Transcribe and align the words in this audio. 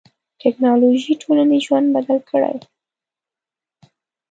ټکنالوژي 0.41 1.13
ټولنیز 1.21 1.61
ژوند 1.67 1.87
بدل 1.95 2.19
کړی. 2.29 2.55